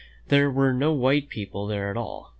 [0.29, 2.29] There were no white people there at all.